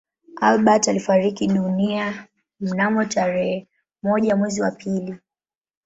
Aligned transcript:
Albert 0.41 0.87
alifariki 0.87 1.47
dunia 1.47 2.27
mnamo 2.59 3.05
tarehe 3.05 3.67
moja 4.03 4.35
mwezi 4.35 4.61
wa 4.61 4.71
pili 4.71 5.15